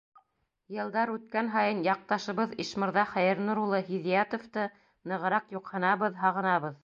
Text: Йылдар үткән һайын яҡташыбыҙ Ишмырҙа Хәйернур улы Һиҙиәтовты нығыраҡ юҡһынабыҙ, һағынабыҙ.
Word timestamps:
Йылдар 0.75 1.11
үткән 1.15 1.51
һайын 1.55 1.83
яҡташыбыҙ 1.87 2.55
Ишмырҙа 2.63 3.03
Хәйернур 3.11 3.61
улы 3.65 3.83
Һиҙиәтовты 3.91 4.67
нығыраҡ 5.13 5.55
юҡһынабыҙ, 5.59 6.21
һағынабыҙ. 6.25 6.79